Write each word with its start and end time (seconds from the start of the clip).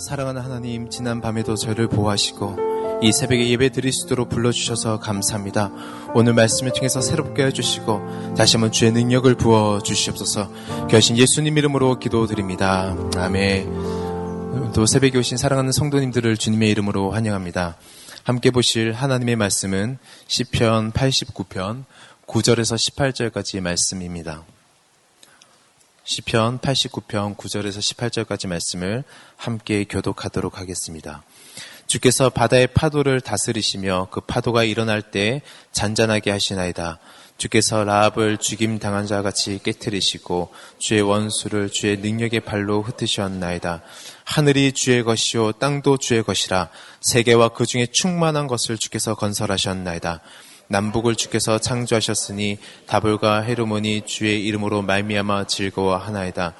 사랑하는 0.00 0.40
하나님, 0.40 0.88
지난 0.88 1.20
밤에도 1.20 1.56
저를 1.56 1.86
보호하시고 1.86 3.00
이 3.02 3.12
새벽에 3.12 3.46
예배 3.50 3.68
드릴 3.68 3.92
수 3.92 4.06
있도록 4.06 4.30
불러주셔서 4.30 4.98
감사합니다. 4.98 5.70
오늘 6.14 6.32
말씀을 6.32 6.72
통해서 6.72 7.02
새롭게 7.02 7.44
해주시고 7.44 8.34
다시 8.34 8.56
한번 8.56 8.72
주의 8.72 8.92
능력을 8.92 9.34
부어 9.34 9.82
주시옵소서 9.82 10.86
결신 10.88 11.18
예수님 11.18 11.58
이름으로 11.58 11.98
기도드립니다. 11.98 12.96
아멘. 13.14 14.72
또 14.74 14.86
새벽에 14.86 15.18
오신 15.18 15.36
사랑하는 15.36 15.70
성도님들을 15.70 16.34
주님의 16.38 16.70
이름으로 16.70 17.10
환영합니다. 17.10 17.76
함께 18.24 18.50
보실 18.50 18.92
하나님의 18.92 19.36
말씀은 19.36 19.98
시편 20.28 20.92
89편 20.92 21.84
9절에서 22.26 22.76
18절까지 22.94 23.60
말씀입니다. 23.60 24.44
시편 26.10 26.58
89편 26.58 27.36
9절에서 27.36 27.78
18절까지 27.78 28.48
말씀을 28.48 29.04
함께 29.36 29.84
교독하도록 29.84 30.58
하겠습니다. 30.58 31.22
주께서 31.86 32.30
바다의 32.30 32.66
파도를 32.74 33.20
다스리시며 33.20 34.08
그 34.10 34.20
파도가 34.20 34.64
일어날 34.64 35.02
때 35.02 35.40
잔잔하게 35.70 36.32
하시나이다. 36.32 36.98
주께서 37.36 37.84
라합을 37.84 38.38
죽임 38.38 38.80
당한 38.80 39.06
자 39.06 39.22
같이 39.22 39.60
깨뜨리시고 39.62 40.52
주의 40.80 41.00
원수를 41.00 41.70
주의 41.70 41.96
능력의 41.98 42.40
발로 42.40 42.82
흩으셨나이다. 42.82 43.80
하늘이 44.24 44.72
주의 44.72 45.04
것이요 45.04 45.52
땅도 45.52 45.98
주의 45.98 46.24
것이라 46.24 46.70
세계와 47.02 47.50
그 47.50 47.66
중에 47.66 47.86
충만한 47.86 48.48
것을 48.48 48.78
주께서 48.78 49.14
건설하셨나이다. 49.14 50.22
남북을 50.70 51.16
주께서 51.16 51.58
창조하셨으니 51.58 52.58
다불과 52.86 53.42
헤르몬이 53.42 54.02
주의 54.06 54.44
이름으로 54.46 54.82
말미암아 54.82 55.48
즐거워하나이다. 55.48 56.54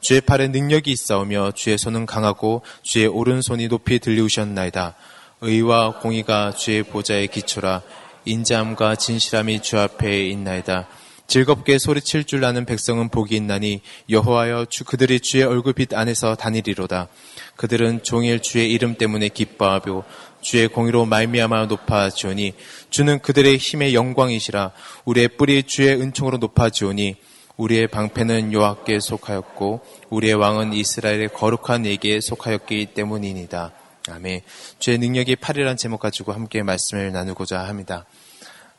주의 0.00 0.20
팔에 0.20 0.48
능력이 0.48 0.90
있사오며 0.90 1.52
주의 1.52 1.78
손은 1.78 2.04
강하고 2.04 2.60
주의 2.82 3.06
오른손이 3.06 3.68
높이 3.68 4.00
들리우셨나이다. 4.00 4.94
의와 5.40 5.98
공의가 6.00 6.52
주의 6.52 6.82
보좌의 6.82 7.28
기초라 7.28 7.80
인자함과 8.26 8.96
진실함이 8.96 9.62
주 9.62 9.78
앞에 9.78 10.28
있나이다. 10.28 10.86
즐겁게 11.26 11.78
소리칠 11.78 12.24
줄 12.24 12.44
아는 12.44 12.66
백성은 12.66 13.08
복이 13.08 13.34
있나니 13.34 13.80
여호와여 14.10 14.66
주 14.68 14.84
그들이 14.84 15.20
주의 15.20 15.42
얼굴빛 15.42 15.94
안에서 15.94 16.34
다니리로다. 16.34 17.08
그들은 17.56 18.02
종일 18.02 18.40
주의 18.40 18.70
이름 18.70 18.96
때문에 18.96 19.28
기뻐하며 19.28 20.04
주의 20.44 20.68
공의로 20.68 21.06
말미암아 21.06 21.66
높아지오니 21.66 22.52
주는 22.90 23.18
그들의 23.18 23.56
힘의 23.56 23.94
영광이시라 23.94 24.72
우리의 25.06 25.28
뿌리 25.28 25.62
주의 25.62 25.98
은총으로 25.98 26.36
높아지오니 26.36 27.16
우리의 27.56 27.88
방패는 27.88 28.52
여호와께 28.52 29.00
속하였고 29.00 29.80
우리의 30.10 30.34
왕은 30.34 30.74
이스라엘의 30.74 31.30
거룩한 31.32 31.86
에게 31.86 32.20
속하였기 32.20 32.86
때문이니다. 32.94 33.72
아멘. 34.10 34.42
주의 34.78 34.98
능력이 34.98 35.36
팔이란 35.36 35.78
제목 35.78 36.00
가지고 36.00 36.32
함께 36.32 36.62
말씀을 36.62 37.10
나누고자 37.12 37.60
합니다. 37.60 38.04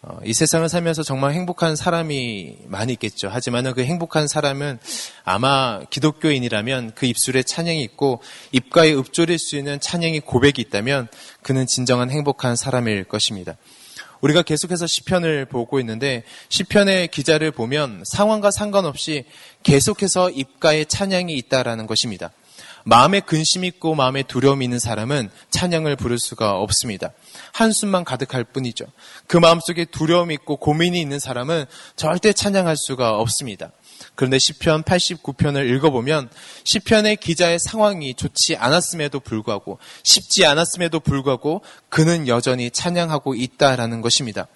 어, 0.08 0.20
이 0.24 0.36
세상을 0.36 0.70
살면서 0.70 1.02
정말 1.02 1.34
행복한 1.34 1.76
사람이 1.76 2.58
많이 2.68 2.94
있겠죠. 2.94 3.28
하지만 3.32 3.74
그 3.74 3.84
행복한 3.84 4.28
사람은 4.28 4.78
아마 5.24 5.82
기독교인이라면 5.90 6.92
그 6.94 7.08
입술에 7.08 7.42
찬양이 7.42 7.82
있고 7.82 8.22
입가에 8.52 8.94
읊조릴 8.94 9.40
수 9.40 9.58
있는 9.58 9.80
찬양이 9.80 10.20
고백이 10.20 10.62
있다면 10.62 11.08
그는 11.42 11.66
진정한 11.66 12.12
행복한 12.12 12.56
사람일 12.56 13.06
것입니다. 13.06 13.58
우리가 14.22 14.44
계속해서 14.44 14.86
시편을 14.86 15.46
보고 15.46 15.80
있는데 15.80 16.24
시편의 16.50 17.08
기자를 17.08 17.50
보면 17.50 18.04
상황과 18.06 18.52
상관없이 18.52 19.26
계속해서 19.64 20.30
입가에 20.30 20.86
찬양이 20.86 21.34
있다라는 21.34 21.88
것입니다. 21.88 22.32
마음에 22.88 23.20
근심 23.20 23.66
있고 23.66 23.96
마음에 23.96 24.22
두려움이 24.22 24.64
있는 24.64 24.78
사람은 24.78 25.30
찬양을 25.50 25.96
부를 25.96 26.20
수가 26.20 26.60
없습니다. 26.60 27.12
한숨만 27.52 28.06
가득할 28.06 28.44
뿐이죠. 28.44 28.86
그 29.26 29.38
마음속에 29.38 29.86
두려움이 29.86 30.36
있고 30.36 30.58
고민이 30.58 31.02
있는 31.02 31.18
사람은 31.20 31.66
절대 31.96 32.32
찬양할 32.32 32.76
수가 32.78 33.18
없습니다. 33.18 33.72
그런데 34.14 34.38
시편 34.40 34.84
89편을 34.84 35.68
읽어보면 35.76 36.30
시편의 36.64 37.18
기자의 37.18 37.58
상황이 37.60 38.14
좋지 38.14 38.56
않았음에도 38.56 39.20
불구하고 39.20 39.80
쉽지 40.04 40.46
않았음에도 40.46 41.00
불구하고 41.00 41.64
그는 41.90 42.28
여전히 42.28 42.70
찬양하고 42.70 43.34
있다라는 43.34 44.02
것입니다. 44.02 44.48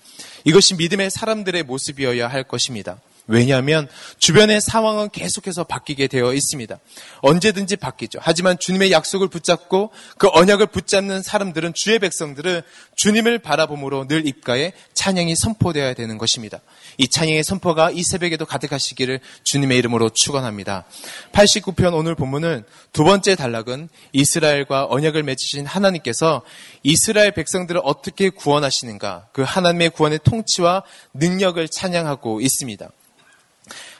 이것이 0.44 0.76
믿음의 0.76 1.10
사람들의 1.10 1.64
모습이어야 1.64 2.28
할 2.28 2.44
것입니다. 2.44 3.00
왜냐하면 3.30 3.88
주변의 4.18 4.60
상황은 4.60 5.10
계속해서 5.12 5.64
바뀌게 5.64 6.08
되어 6.08 6.34
있습니다. 6.34 6.80
언제든지 7.22 7.76
바뀌죠. 7.76 8.18
하지만 8.22 8.58
주님의 8.60 8.92
약속을 8.92 9.28
붙잡고 9.28 9.92
그 10.18 10.28
언약을 10.34 10.66
붙잡는 10.68 11.22
사람들은 11.22 11.74
주의 11.76 12.00
백성들은 12.00 12.62
주님을 12.96 13.38
바라봄으로 13.40 14.08
늘 14.08 14.28
입가에 14.28 14.74
찬양이 14.96 15.36
선포되어야 15.36 15.94
되는 15.94 16.18
것입니다. 16.18 16.60
이 16.98 17.08
찬양의 17.08 17.44
선포가 17.44 17.92
이 17.92 18.02
새벽에도 18.02 18.48
가득하시기를 18.48 19.20
주님의 19.44 19.78
이름으로 19.78 20.10
축원합니다. 20.10 20.86
89편 21.32 21.94
오늘 21.94 22.16
본문은 22.16 22.64
두 22.94 23.04
번째 23.04 23.36
단락은 23.36 23.90
이스라엘과 24.12 24.88
언약을 24.90 25.22
맺으신 25.22 25.68
하나님께서 25.68 26.42
이스라엘 26.82 27.32
백성들을 27.32 27.80
어떻게 27.84 28.32
구원하시는가 28.32 29.28
그 29.34 29.44
하나님의 29.44 29.92
구원의 29.92 30.20
통치와 30.24 30.82
능력을 31.14 31.68
찬양하고 31.70 32.42
있습니다. 32.42 32.90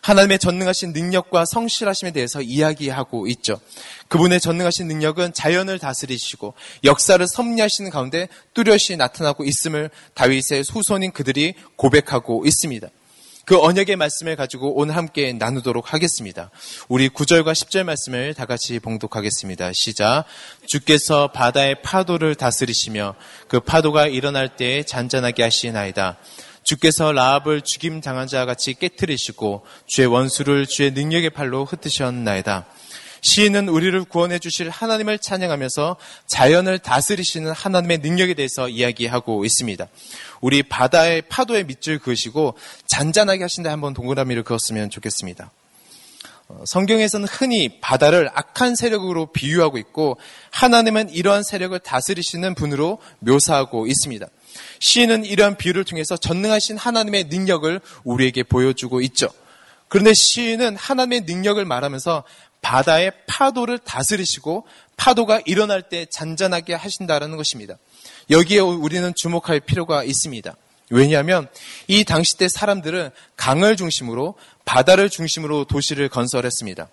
하나님의 0.02 0.40
전능하신 0.40 0.94
능력과 0.94 1.46
성실하심에 1.46 2.12
대해서 2.12 2.42
이야기하고 2.42 3.28
있죠. 3.28 3.60
그분의 4.08 4.40
전능하신 4.40 4.88
능력은 4.88 5.34
자연을 5.34 5.80
다스리시고 5.80 6.54
역사를 6.84 7.26
섭리하시는 7.28 7.90
가운데 7.92 8.28
뚜렷이 8.54 8.98
나타나고 8.98 9.44
있음을 9.46 9.90
다윗의 10.14 10.64
후손인 10.70 11.12
그들이 11.12 11.54
고백하고 11.76 12.46
있습니다. 12.46 12.88
그 13.50 13.60
언약의 13.60 13.96
말씀을 13.96 14.36
가지고 14.36 14.76
오늘 14.76 14.96
함께 14.96 15.34
나누도록 15.34 15.92
하겠습니다. 15.92 16.52
우리 16.88 17.10
9절과 17.10 17.54
10절 17.54 17.84
말씀을 17.84 18.36
다 18.36 18.46
같이 18.46 18.78
봉독하겠습니다. 18.78 19.72
시작. 19.74 20.26
주께서 20.68 21.32
바다의 21.32 21.82
파도를 21.82 22.36
다스리시며 22.36 23.16
그 23.48 23.60
파도가 23.60 24.06
일어날 24.06 24.56
때 24.56 24.84
잔잔하게 24.84 25.42
하시나이다. 25.42 26.20
주께서 26.64 27.12
라합을 27.12 27.62
죽임 27.62 28.02
당한 28.02 28.28
자 28.28 28.46
같이 28.46 28.74
깨뜨리시고 28.74 29.66
주의 29.88 30.08
원수를 30.08 30.66
주의 30.66 30.92
능력의 30.92 31.32
팔로 31.32 31.66
흩으셨나이다. 31.66 32.66
시인은 33.22 33.68
우리를 33.70 34.02
구원해 34.06 34.40
주실 34.40 34.70
하나님을 34.70 35.20
찬양하면서 35.20 35.98
자연을 36.28 36.80
다스리시는 36.80 37.52
하나님의 37.52 38.00
능력에 38.00 38.34
대해서 38.34 38.70
이야기하고 38.70 39.46
있습니다. 39.46 39.88
우리 40.42 40.64
바다의 40.64 41.24
파도에 41.24 41.64
밑줄 41.64 42.00
그으시고 42.00 42.56
잔잔하게 42.88 43.44
하신다 43.44 43.72
한번 43.72 43.94
동그라미를 43.94 44.44
그었으면 44.44 44.90
좋겠습니다. 44.90 45.52
어, 46.48 46.64
성경에서는 46.66 47.28
흔히 47.28 47.80
바다를 47.80 48.30
악한 48.34 48.76
세력으로 48.76 49.28
비유하고 49.28 49.78
있고 49.78 50.18
하나님은 50.52 51.10
이러한 51.10 51.44
세력을 51.44 51.78
다스리시는 51.80 52.56
분으로 52.56 53.00
묘사하고 53.20 53.86
있습니다. 53.86 54.26
시인은 54.80 55.26
이러한 55.26 55.58
비유를 55.58 55.84
통해서 55.84 56.18
전능하신 56.18 56.78
하나님의 56.78 57.26
능력을 57.26 57.80
우리에게 58.04 58.44
보여주고 58.44 59.02
있죠. 59.02 59.30
그런데 59.88 60.14
시인은 60.14 60.76
하나님의 60.78 61.22
능력을 61.22 61.64
말하면서 61.66 62.24
바다의 62.62 63.12
파도를 63.28 63.80
다스리시고 63.80 64.66
파도가 64.98 65.42
일어날 65.46 65.84
때 65.84 66.06
잔잔하게 66.10 66.74
하신다라는 66.74 67.38
것입니다. 67.38 67.76
여기에 68.30 68.60
우리는 68.60 69.14
주목할 69.16 69.62
필요가 69.62 70.04
있습니다. 70.04 70.56
왜냐하면 70.92 71.48
이 71.88 72.04
당시 72.04 72.38
때 72.38 72.48
사람들은 72.50 73.12
강을 73.36 73.78
중심으로 73.78 74.36
바다를 74.66 75.10
중심으로 75.10 75.66
도시를 75.66 76.10
건설했습니다. 76.10 76.90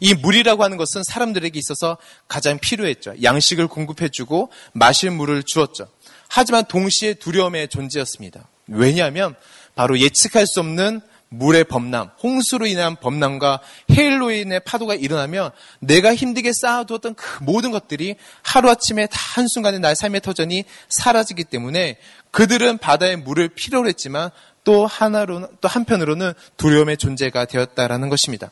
이 0.00 0.14
물이라고 0.14 0.62
하는 0.62 0.76
것은 0.76 1.02
사람들에게 1.04 1.58
있어서 1.58 1.96
가장 2.28 2.58
필요했죠. 2.58 3.14
양식을 3.22 3.68
공급해주고 3.68 4.50
마실 4.72 5.10
물을 5.10 5.42
주었죠. 5.44 5.88
하지만 6.28 6.64
동시에 6.64 7.14
두려움의 7.14 7.68
존재였습니다. 7.68 8.48
왜냐하면 8.68 9.34
바로 9.74 9.98
예측할 9.98 10.46
수 10.46 10.60
없는 10.60 11.00
물의 11.28 11.64
범람, 11.64 12.10
홍수로 12.22 12.66
인한 12.66 12.96
범람과 12.96 13.60
해일로 13.90 14.30
인해 14.30 14.58
파도가 14.60 14.94
일어나면 14.94 15.50
내가 15.80 16.14
힘들게 16.14 16.52
쌓아두었던 16.52 17.14
그 17.14 17.42
모든 17.42 17.72
것들이 17.72 18.16
하루아침에 18.42 19.06
다 19.06 19.18
한순간에 19.34 19.78
나의 19.78 19.96
삶의 19.96 20.20
터전이 20.20 20.64
사라지기 20.88 21.44
때문에 21.44 21.98
그들은 22.30 22.78
바다의 22.78 23.16
물을 23.16 23.48
필요로 23.48 23.88
했지만 23.88 24.30
또 24.62 24.86
하나로는, 24.86 25.48
또 25.60 25.68
한편으로는 25.68 26.32
두려움의 26.56 26.96
존재가 26.96 27.46
되었다라는 27.46 28.08
것입니다. 28.08 28.50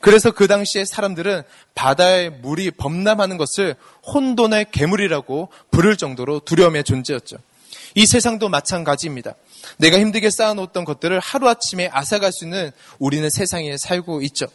그래서 0.00 0.30
그 0.30 0.46
당시에 0.46 0.84
사람들은 0.84 1.42
바다의 1.74 2.30
물이 2.30 2.72
범람하는 2.72 3.36
것을 3.36 3.74
혼돈의 4.06 4.66
괴물이라고 4.70 5.48
부를 5.70 5.96
정도로 5.96 6.40
두려움의 6.40 6.84
존재였죠. 6.84 7.38
이 7.94 8.06
세상도 8.06 8.48
마찬가지입니다. 8.48 9.34
내가 9.78 9.98
힘들게 9.98 10.30
쌓아놓았던 10.30 10.84
것들을 10.84 11.18
하루아침에 11.18 11.88
앗아갈 11.92 12.32
수 12.32 12.44
있는 12.44 12.70
우리는 12.98 13.28
세상에 13.28 13.76
살고 13.76 14.22
있죠. 14.22 14.46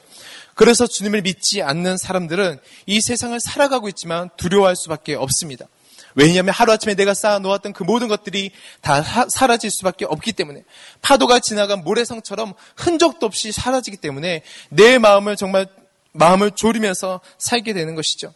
그래서 0.56 0.88
주님을 0.88 1.24
믿지 1.24 1.62
않는 1.62 1.98
사람들은 1.98 2.60
이 2.86 3.02
세상을 3.02 3.38
살아가고 3.40 3.90
있지만 3.90 4.30
두려워할 4.38 4.76
수밖에 4.76 5.16
없습니다. 5.16 5.66
왜냐하면 6.16 6.54
하루아침에 6.54 6.96
내가 6.96 7.14
쌓아놓았던 7.14 7.74
그 7.74 7.84
모든 7.84 8.08
것들이 8.08 8.52
다 8.82 9.04
사라질 9.30 9.72
수밖에 9.72 10.06
없기 10.06 10.34
때문에 10.34 10.64
파도가 11.02 11.40
지나간 11.40 11.84
모래성처럼 11.84 12.54
흔적도 12.76 13.26
없이 13.26 13.52
사라지기 13.52 13.98
때문에 13.98 14.44
내 14.70 14.98
마음을 14.98 15.36
정말 15.36 15.68
마음을 16.14 16.52
졸이면서 16.52 17.22
살게 17.40 17.74
되는 17.74 17.96
것이죠. 17.96 18.34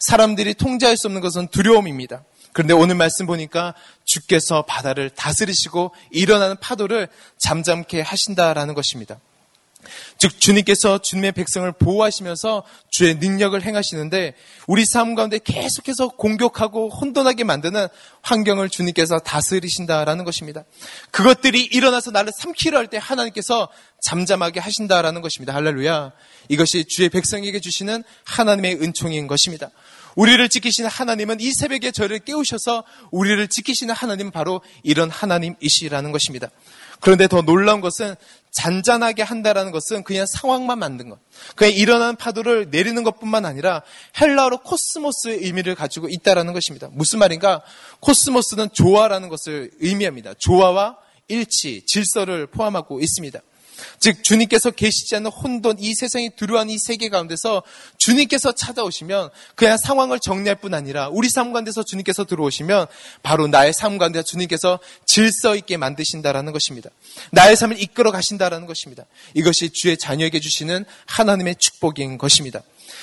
사람들이 0.00 0.54
통제할 0.54 0.96
수 0.96 1.06
없는 1.06 1.20
것은 1.20 1.48
두려움입니다. 1.48 2.24
그런데 2.52 2.74
오늘 2.74 2.96
말씀 2.96 3.26
보니까 3.26 3.74
주께서 4.04 4.62
바다를 4.62 5.10
다스리시고 5.10 5.92
일어나는 6.10 6.56
파도를 6.58 7.08
잠잠케 7.38 8.00
하신다라는 8.00 8.74
것입니다. 8.74 9.20
즉 10.18 10.38
주님께서 10.38 10.98
주님의 10.98 11.32
백성을 11.32 11.70
보호하시면서 11.72 12.64
주의 12.90 13.14
능력을 13.14 13.60
행하시는데 13.62 14.34
우리 14.66 14.84
삶 14.84 15.14
가운데 15.14 15.38
계속해서 15.42 16.08
공격하고 16.08 16.90
혼돈하게 16.90 17.44
만드는 17.44 17.88
환경을 18.22 18.68
주님께서 18.68 19.18
다스리신다라는 19.20 20.24
것입니다. 20.24 20.64
그것들이 21.10 21.64
일어나서 21.64 22.10
나를 22.10 22.32
삼키려 22.36 22.76
할 22.76 22.90
때 22.90 22.98
하나님께서 23.00 23.68
잠잠하게 24.02 24.58
하신다라는 24.60 25.20
것입니다. 25.22 25.54
할렐루야. 25.54 26.12
이것이 26.48 26.84
주의 26.86 27.08
백성에게 27.08 27.60
주시는 27.60 28.02
하나님의 28.24 28.82
은총인 28.82 29.28
것입니다. 29.28 29.70
우리를 30.16 30.48
지키시는 30.48 30.90
하나님은 30.90 31.40
이 31.40 31.52
새벽에 31.52 31.92
저를 31.92 32.18
깨우셔서 32.18 32.84
우리를 33.12 33.46
지키시는 33.46 33.94
하나님은 33.94 34.32
바로 34.32 34.60
이런 34.82 35.08
하나님이시라는 35.08 36.10
것입니다. 36.10 36.48
그런데 37.00 37.28
더 37.28 37.42
놀라운 37.42 37.80
것은 37.80 38.14
잔잔하게 38.50 39.22
한다라는 39.22 39.72
것은 39.72 40.02
그냥 40.02 40.26
상황만 40.26 40.78
만든 40.78 41.08
것. 41.08 41.18
그냥 41.56 41.72
일어나는 41.72 42.16
파도를 42.16 42.68
내리는 42.70 43.02
것뿐만 43.02 43.44
아니라 43.44 43.82
헬라어로 44.20 44.58
코스모스의 44.58 45.38
의미를 45.44 45.74
가지고 45.74 46.08
있다라는 46.08 46.52
것입니다. 46.52 46.88
무슨 46.92 47.18
말인가? 47.18 47.62
코스모스는 48.00 48.70
조화라는 48.72 49.28
것을 49.28 49.70
의미합니다. 49.80 50.34
조화와 50.38 50.98
일치, 51.28 51.84
질서를 51.86 52.46
포함하고 52.48 53.00
있습니다. 53.00 53.40
즉 53.98 54.22
주님께서 54.22 54.70
계시지 54.70 55.16
않는 55.16 55.30
혼돈 55.30 55.76
이 55.78 55.94
세상이 55.94 56.30
두려워하는 56.36 56.72
이 56.72 56.78
세계 56.78 57.08
가운데서 57.08 57.62
주님께서 57.98 58.52
찾아오시면 58.52 59.30
그냥 59.54 59.76
상황을 59.78 60.20
정리할 60.20 60.56
뿐 60.56 60.74
아니라 60.74 61.08
우리 61.08 61.28
삶 61.28 61.52
가운데서 61.52 61.82
주님께서 61.84 62.24
들어오시면 62.24 62.86
바로 63.22 63.46
나의 63.46 63.72
삶 63.72 63.98
가운데서 63.98 64.24
주님께서 64.24 64.78
질서 65.06 65.56
있게 65.56 65.76
만드신다라는 65.76 66.52
것입니다. 66.52 66.90
나의 67.32 67.56
삶을 67.56 67.80
이끌어 67.82 68.10
가신다라는 68.10 68.66
것입니다. 68.66 69.04
이것이 69.34 69.70
주의 69.70 69.96
자녀에게 69.96 70.40
주시는 70.40 70.84
하나님의 71.06 71.56
축복인 71.58 72.18
것입니다. 72.18 72.62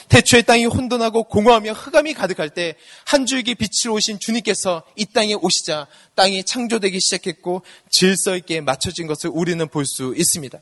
태초의 0.10 0.44
땅이 0.44 0.66
혼돈하고 0.66 1.26
공허하며 1.26 1.74
흑암이 1.74 2.14
가득할 2.14 2.50
때 2.50 2.76
한 3.06 3.26
줄기 3.26 3.56
빛을 3.56 3.92
오신 3.92 4.20
주님께서 4.20 4.84
이 4.96 5.06
땅에 5.06 5.34
오시자 5.34 5.88
땅이 6.16 6.44
창조되기 6.44 7.00
시작했고 7.00 7.62
질서 7.90 8.36
있게 8.36 8.62
맞춰진 8.62 9.08
것을 9.08 9.32
우리는 9.34 9.66
볼 9.68 9.86
수 9.86 10.14
있습니다. 10.18 10.60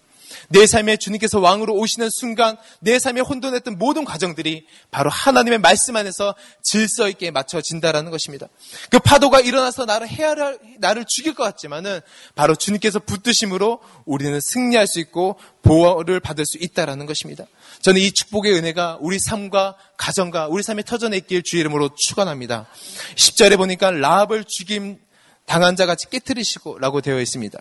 내 0.50 0.68
삶에 0.68 0.98
주님께서 0.98 1.39
왕으로 1.39 1.74
오시는 1.75 2.10
순간 2.12 2.57
내 2.80 3.00
삶에 3.00 3.22
혼돈했던 3.22 3.77
모든 3.77 4.06
과정들이 4.06 4.66
바로 4.92 5.10
하나님의 5.10 5.60
말씀 5.60 5.95
안에서 5.95 6.36
질서 6.62 7.10
있게 7.10 7.31
맞춰진다라는 7.31 8.12
것입니다. 8.12 8.48
그 8.89 9.00
파도가 9.00 9.39
일어나서 9.39 9.86
나를 9.86 10.07
해야를 10.07 10.60
나를 10.80 11.06
죽일 11.07 11.33
것 11.33 11.44
같지만은 11.44 12.01
바로 12.36 12.56
주님께서 12.56 13.00
붙드심으로 13.00 13.80
우리는 14.06 14.39
승리할 14.42 14.88
수 14.88 15.00
있고 15.00 15.38
보호를 15.62 16.19
받을 16.19 16.45
수 16.45 16.57
있다라는 16.60 17.06
것입니다. 17.06 17.45
저는 17.86 18.02
이 18.02 18.12
축복의 18.12 18.52
은혜가 18.54 18.98
우리 19.00 19.20
삶과 19.20 19.76
가정과 19.96 20.48
우리 20.48 20.64
삶에 20.64 20.82
터져냈길 20.82 21.44
주의 21.44 21.60
이름으로 21.60 21.92
축원합니다. 21.96 22.66
10절에 23.14 23.58
보니까 23.58 23.92
라합을 23.92 24.44
죽임 24.48 24.98
당한 25.46 25.76
자 25.76 25.86
같이 25.86 26.10
깨뜨리시고 26.10 26.80
라고 26.80 27.02
되어 27.02 27.22
있습니다. 27.22 27.60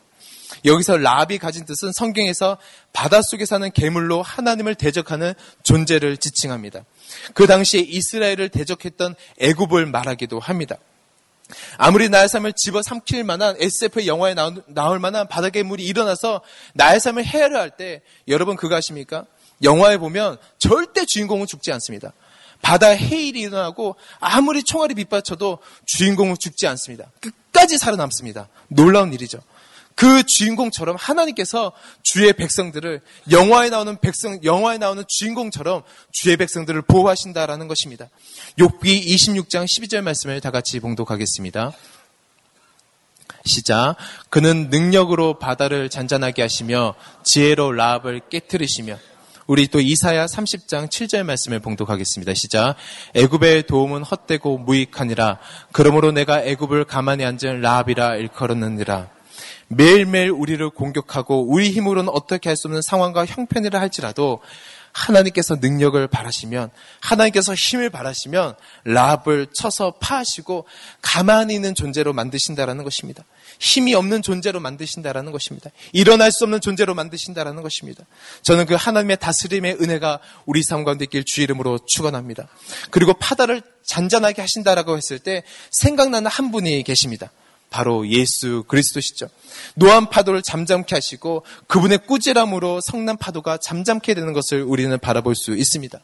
여기서 0.65 0.97
라합이 0.97 1.37
가진 1.37 1.67
뜻은 1.67 1.93
성경에서 1.93 2.57
바닷속에 2.95 3.45
사는 3.45 3.71
괴물로 3.71 4.23
하나님을 4.23 4.77
대적하는 4.77 5.35
존재를 5.63 6.17
지칭합니다. 6.17 6.87
그 7.35 7.47
당시에 7.47 7.83
이스라엘을 7.83 8.49
대적했던 8.49 9.17
애굽을 9.41 9.85
말하기도 9.85 10.41
합니다. 10.41 10.79
아무리 11.77 12.09
나의 12.09 12.31
삶을 12.31 12.55
집어삼킬 12.57 13.25
만한 13.25 13.57
SF 13.59 14.07
영화에 14.07 14.35
나올 14.69 14.99
만한 14.99 15.29
바닥의 15.29 15.65
물이 15.65 15.85
일어나서 15.85 16.41
나의 16.73 16.99
삶을 16.99 17.27
해야를 17.27 17.59
할 17.59 17.77
때 17.77 18.01
여러분 18.27 18.57
그거 18.57 18.75
아십니까? 18.77 19.27
영화에 19.63 19.99
보면 19.99 20.39
절대 20.59 21.05
주인공은 21.07 21.47
죽지 21.47 21.73
않습니다. 21.73 22.13
바다에 22.63 22.97
해일이 22.97 23.41
일어나고 23.41 23.97
아무리 24.21 24.63
총알이 24.63 24.95
빗받쳐도 24.95 25.59
주인공은 25.87 26.37
죽지 26.39 26.67
않습니다. 26.69 27.11
끝까지 27.21 27.79
살아남습니다. 27.79 28.49
놀라운 28.69 29.13
일이죠. 29.13 29.41
그 29.95 30.25
주인공처럼 30.27 30.97
하나님께서 30.99 31.73
주의 32.03 32.33
백성들을 32.33 33.01
영화에 33.31 33.71
나오는 33.71 33.97
백성, 34.01 34.43
영화에 34.43 34.79
나오는 34.79 35.05
주인공처럼 35.07 35.83
주의 36.11 36.37
백성들을 36.37 36.83
보호하신다라는 36.83 37.69
것입니다. 37.69 38.09
욥기 38.59 39.07
26장 39.07 39.67
12절 39.67 40.01
말씀을 40.01 40.41
다 40.41 40.51
같이 40.51 40.81
봉독하겠습니다. 40.81 41.73
시작. 43.45 43.97
그는 44.31 44.71
능력으로 44.71 45.39
바다를 45.39 45.91
잔잔하게 45.91 46.43
하시며 46.43 46.95
지혜로 47.25 47.73
라합을 47.73 48.23
깨뜨리시며 48.31 48.99
우리 49.47 49.69
또 49.69 49.79
이사야 49.79 50.25
30장 50.25 50.89
7절 50.89 51.23
말씀을 51.25 51.61
봉독하겠습니다. 51.61 52.33
시작. 52.35 52.77
애굽의 53.15 53.67
도움은 53.67 54.03
헛되고 54.03 54.59
무익하니라. 54.59 55.39
그러므로 55.71 56.13
내가 56.13 56.43
애굽을 56.43 56.85
가만히 56.85 57.25
앉은 57.27 57.61
라합이라 57.61 58.17
일컬었느니라. 58.17 59.11
매일매일 59.69 60.31
우리를 60.31 60.69
공격하고 60.71 61.47
우리 61.47 61.71
힘으로는 61.71 62.11
어떻게 62.11 62.49
할 62.49 62.57
수 62.57 62.69
없는 62.69 62.81
상황과 62.83 63.27
형편이라 63.27 63.81
할지라도 63.81 64.41
하나님께서 64.93 65.57
능력을 65.57 66.07
바라시면 66.07 66.71
하나님께서 67.01 67.53
힘을 67.55 67.91
바라시면 67.91 68.55
라합을 68.85 69.49
쳐서 69.53 69.95
파하시고 70.01 70.67
가만히 71.03 71.55
있는 71.55 71.75
존재로 71.75 72.13
만드신다라는 72.13 72.85
것입니다. 72.85 73.25
힘이 73.65 73.95
없는 73.95 74.21
존재로 74.21 74.61
만드신다라는 74.61 75.33
것입니다. 75.33 75.71
일어날 75.93 76.31
수 76.31 76.45
없는 76.45 76.61
존재로 76.61 76.95
만드신다라는 76.95 77.63
것입니다. 77.63 78.05
저는 78.43 78.67
그 78.67 78.75
하나님의 78.75 79.17
다스림의 79.17 79.79
은혜가 79.81 80.21
우리 80.45 80.63
삶 80.63 80.85
가운데 80.85 81.05
있길 81.05 81.25
주 81.25 81.41
이름으로 81.41 81.79
축원합니다. 81.87 82.47
그리고 82.91 83.15
파도를 83.15 83.63
잔잔하게 83.83 84.43
하신다라고 84.43 84.99
했을 84.99 85.19
때 85.19 85.45
생각나는 85.71 86.31
한 86.31 86.53
분이 86.53 86.83
계십니다. 86.83 87.33
바로 87.71 88.07
예수 88.07 88.65
그리스도시죠. 88.69 89.29
노한 89.77 90.11
파도를 90.11 90.43
잠잠케 90.43 90.95
하시고 90.95 91.45
그분의 91.67 92.07
꾸지람으로 92.07 92.81
성난 92.83 93.17
파도가 93.17 93.57
잠잠케 93.57 94.13
되는 94.13 94.35
것을 94.35 94.63
우리는 94.63 94.97
바라볼 94.99 95.35
수 95.35 95.57
있습니다. 95.57 95.99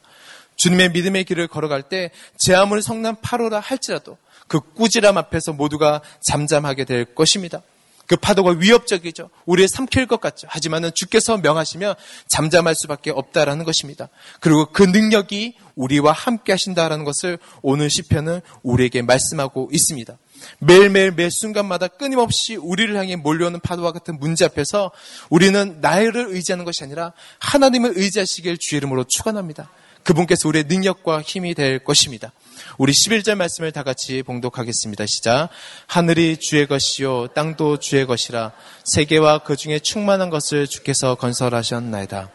주님의 0.57 0.93
믿음의 0.93 1.25
길을 1.25 1.47
걸어갈 1.49 1.83
때에 1.83 2.55
아무리 2.55 2.81
성난 2.81 3.17
파도라 3.21 3.61
할지라도 3.61 4.17
그 4.51 4.59
꾸지람 4.59 5.17
앞에서 5.17 5.53
모두가 5.53 6.01
잠잠하게 6.21 6.85
될 6.85 7.05
것입니다. 7.05 7.63
그 8.09 8.17
파도가 8.17 8.57
위협적이죠. 8.59 9.31
우리를 9.47 9.69
삼킬 9.69 10.09
것 10.09 10.21
같죠. 10.21 10.49
하지만은 10.51 10.91
주께서 10.93 11.37
명하시면 11.37 11.95
잠잠할 12.27 12.75
수밖에 12.75 13.13
없다라는 13.13 13.65
것입니다. 13.65 14.09
그리고 14.41 14.67
그 14.73 14.83
능력이 14.83 15.55
우리와 15.77 16.11
함께 16.11 16.51
하신다라는 16.51 17.05
것을 17.05 17.39
오늘 17.63 17.89
시편은 17.91 18.41
우리에게 18.65 19.03
말씀하고 19.03 19.71
있습니다. 19.73 20.19
매일매일 20.59 21.13
매 21.13 21.29
순간마다 21.31 21.87
끊임없이 21.87 22.57
우리를 22.57 22.97
향해 22.97 23.15
몰려오는 23.15 23.61
파도와 23.61 23.93
같은 23.93 24.19
문제 24.19 24.45
앞에서 24.47 24.91
우리는 25.29 25.79
나를 25.81 26.27
의지하는 26.31 26.65
것이 26.65 26.83
아니라 26.83 27.13
하나님을 27.39 27.93
의지하시길 27.95 28.57
주의 28.59 28.79
이름으로 28.79 29.05
축원합니다. 29.05 29.71
그분께서 30.05 30.49
우리의 30.49 30.65
능력과 30.65 31.23
힘이 31.23 31.55
될 31.55 31.79
것입니다. 31.79 32.33
우리 32.79 32.93
11절 32.93 33.35
말씀을 33.35 33.73
다 33.73 33.83
같이 33.83 34.23
봉독하겠습니다. 34.23 35.05
시작. 35.07 35.49
하늘이 35.87 36.37
주의 36.39 36.67
것이요 36.67 37.29
땅도 37.29 37.79
주의 37.79 38.07
것이라 38.07 38.53
세계와 38.85 39.41
그 39.41 39.57
중에 39.57 39.79
충만한 39.79 40.31
것을 40.31 40.67
주께서 40.67 41.15
건설하셨나이다. 41.15 42.31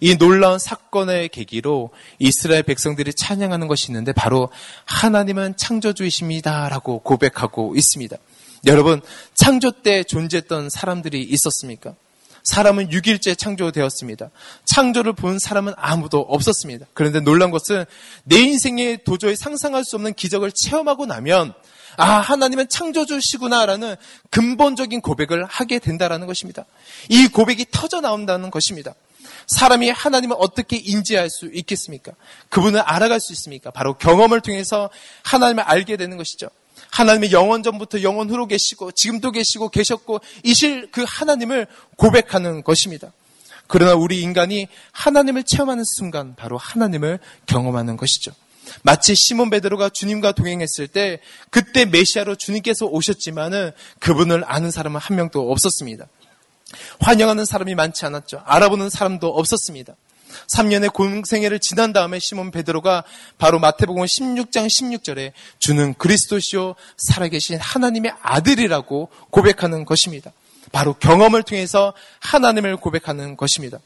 이 0.00 0.16
놀라운 0.16 0.58
사건의 0.58 1.28
계기로 1.28 1.90
이스라엘 2.18 2.64
백성들이 2.64 3.14
찬양하는 3.14 3.68
것이 3.68 3.86
있는데 3.90 4.12
바로 4.12 4.50
하나님은 4.84 5.56
창조주이십니다라고 5.56 7.00
고백하고 7.00 7.74
있습니다. 7.76 8.16
여러분, 8.66 9.00
창조 9.34 9.70
때 9.70 10.02
존재했던 10.02 10.70
사람들이 10.70 11.22
있었습니까? 11.22 11.94
사람은 12.44 12.88
6일째 12.88 13.38
창조되었습니다. 13.38 14.30
창조를 14.64 15.12
본 15.12 15.38
사람은 15.38 15.74
아무도 15.76 16.18
없었습니다. 16.20 16.86
그런데 16.94 17.20
놀란 17.20 17.50
것은 17.50 17.84
내 18.24 18.38
인생에 18.38 18.98
도저히 19.04 19.36
상상할 19.36 19.84
수 19.84 19.96
없는 19.96 20.14
기적을 20.14 20.52
체험하고 20.52 21.06
나면 21.06 21.54
아, 21.96 22.06
하나님은 22.06 22.68
창조주시구나라는 22.68 23.96
근본적인 24.30 25.02
고백을 25.02 25.44
하게 25.44 25.78
된다라는 25.78 26.26
것입니다. 26.26 26.64
이 27.08 27.28
고백이 27.28 27.66
터져 27.70 28.00
나온다는 28.00 28.50
것입니다. 28.50 28.94
사람이 29.46 29.90
하나님을 29.90 30.36
어떻게 30.38 30.76
인지할 30.76 31.28
수 31.28 31.50
있겠습니까? 31.52 32.12
그분을 32.48 32.80
알아갈 32.80 33.20
수 33.20 33.32
있습니까? 33.32 33.70
바로 33.70 33.94
경험을 33.98 34.40
통해서 34.40 34.90
하나님을 35.24 35.64
알게 35.64 35.96
되는 35.96 36.16
것이죠. 36.16 36.48
하나님의 36.90 37.32
영원 37.32 37.62
전부터 37.62 38.02
영원 38.02 38.30
후로 38.30 38.46
계시고 38.46 38.92
지금도 38.92 39.30
계시고 39.30 39.70
계셨고 39.70 40.20
이실 40.42 40.90
그 40.90 41.04
하나님을 41.06 41.66
고백하는 41.96 42.62
것입니다. 42.62 43.12
그러나 43.66 43.94
우리 43.94 44.20
인간이 44.20 44.68
하나님을 44.92 45.44
체험하는 45.44 45.84
순간 45.96 46.34
바로 46.36 46.58
하나님을 46.58 47.18
경험하는 47.46 47.96
것이죠. 47.96 48.32
마치 48.82 49.14
시몬 49.14 49.50
베드로가 49.50 49.88
주님과 49.88 50.32
동행했을 50.32 50.88
때 50.88 51.20
그때 51.50 51.84
메시아로 51.84 52.36
주님께서 52.36 52.86
오셨지만은 52.86 53.72
그분을 53.98 54.44
아는 54.46 54.70
사람은 54.70 55.00
한 55.00 55.16
명도 55.16 55.50
없었습니다. 55.50 56.06
환영하는 57.00 57.44
사람이 57.44 57.74
많지 57.74 58.04
않았죠. 58.06 58.42
알아보는 58.44 58.90
사람도 58.90 59.28
없었습니다. 59.28 59.94
3년의 60.54 60.92
공생애를 60.92 61.58
지난 61.60 61.92
다음에 61.92 62.18
시몬 62.20 62.50
베드로가 62.50 63.04
바로 63.38 63.58
마태복음 63.58 64.04
16장 64.04 64.66
16절에 64.66 65.32
주는 65.58 65.94
그리스도시요 65.94 66.74
살아계신 66.96 67.58
하나님의 67.58 68.12
아들이라고 68.22 69.10
고백하는 69.30 69.84
것입니다. 69.84 70.32
바로 70.70 70.94
경험을 70.94 71.42
통해서 71.42 71.92
하나님을 72.20 72.76
고백하는 72.76 73.36
것입니다. 73.36 73.78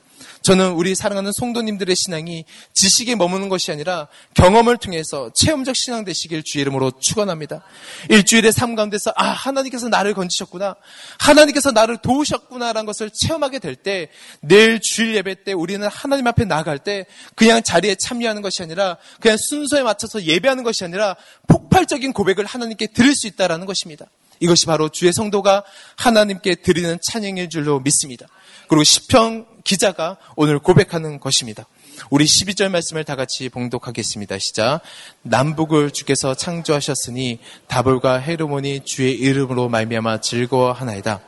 저는 0.43 0.73
우리 0.73 0.95
사랑하는 0.95 1.33
성도님들의 1.33 1.95
신앙이 1.97 2.45
지식에 2.75 3.15
머무는 3.15 3.49
것이 3.49 3.71
아니라 3.73 4.09
경험을 4.35 4.77
통해서 4.77 5.31
체험적 5.35 5.75
신앙 5.77 6.05
되시길 6.05 6.43
주의 6.45 6.63
이름으로 6.63 6.93
축원합니다. 7.01 7.63
일주일의 8.11 8.53
삶 8.53 8.75
가운데서 8.75 9.13
아 9.17 9.27
하나님께서 9.27 9.89
나를 9.89 10.15
건지셨구나, 10.15 10.77
하나님께서 11.19 11.73
나를 11.73 11.99
도우셨구나라는 11.99 12.87
것을 12.87 13.11
체험하게 13.11 13.59
될 13.61 13.77
때 13.77 14.09
내일 14.41 14.81
주일 14.81 15.15
예배 15.17 15.45
때 15.45 15.53
우리는 15.53 15.87
하나님 15.87 16.27
앞에 16.27 16.45
나갈 16.45 16.79
때 16.79 17.07
그냥 17.35 17.63
자리에 17.63 17.95
참여하는 17.95 18.43
것이 18.43 18.63
아니라 18.63 18.97
그냥 19.21 19.37
순서에 19.39 19.83
맞춰서 19.83 20.23
예배하는 20.23 20.65
것이 20.65 20.85
아니라 20.85 21.17
폭발적인 21.47 22.13
고백을 22.13 22.45
하나님께 22.47 22.89
드릴 22.89 23.15
수 23.15 23.27
있다라는 23.27 23.67
것입니다. 23.67 24.07
이것이 24.41 24.67
바로 24.67 24.89
주의 24.89 25.13
성도가 25.13 25.65
하나님께 25.97 26.57
드리는 26.57 26.99
찬양일 27.03 27.49
줄로 27.49 27.81
믿습니다. 27.81 28.27
그리고 28.69 28.85
시편 28.85 29.47
기자가 29.65 30.17
오늘 30.37 30.59
고백하는 30.59 31.21
것입니다. 31.21 31.67
우리 32.11 32.25
12절 32.25 32.71
말씀을 32.71 33.05
다 33.05 33.17
같이 33.17 33.49
봉독하겠습니다. 33.49 34.39
시작. 34.39 34.81
남북을 35.23 35.91
주께서 35.91 36.35
창조하셨으니 36.35 37.39
다볼과 37.69 38.19
헤르몬이 38.19 38.81
주의 38.85 39.15
이름으로 39.15 39.69
말미암아 39.69 40.21
즐거워하나이다. 40.21 41.21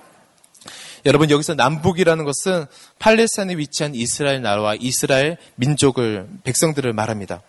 여러분 1.07 1.31
여기서 1.31 1.55
남북이라는 1.55 2.25
것은 2.25 2.67
팔레스타인에 2.99 3.57
위치한 3.57 3.95
이스라엘 3.95 4.43
나라와 4.43 4.75
이스라엘 4.75 5.39
민족을 5.55 6.29
백성들을 6.45 6.93
말합니다. 6.93 7.43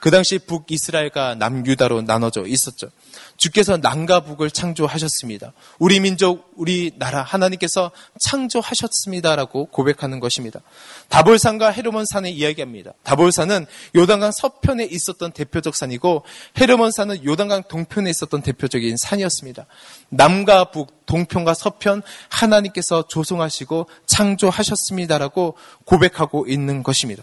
그 0.00 0.10
당시 0.10 0.38
북이스라엘과 0.38 1.36
남유다로 1.36 2.02
나눠져 2.02 2.46
있었죠. 2.46 2.88
주께서 3.36 3.76
남과 3.76 4.20
북을 4.20 4.50
창조하셨습니다. 4.50 5.52
우리 5.78 6.00
민족, 6.00 6.52
우리 6.56 6.92
나라 6.96 7.22
하나님께서 7.22 7.90
창조하셨습니다라고 8.20 9.66
고백하는 9.66 10.20
것입니다. 10.20 10.60
다볼산과 11.08 11.70
헤르몬산을 11.70 12.30
이야기합니다. 12.30 12.92
다볼산은 13.02 13.66
요단강 13.94 14.32
서편에 14.32 14.84
있었던 14.84 15.32
대표적 15.32 15.76
산이고 15.76 16.24
헤르몬산은 16.58 17.24
요단강 17.24 17.64
동편에 17.68 18.10
있었던 18.10 18.42
대표적인 18.42 18.96
산이었습니다. 18.96 19.66
남과 20.08 20.70
북, 20.70 21.06
동편과 21.06 21.54
서편 21.54 22.02
하나님께서 22.28 23.06
조성하시고 23.06 23.88
창조하셨습니다라고 24.06 25.56
고백하고 25.84 26.46
있는 26.48 26.82
것입니다. 26.82 27.22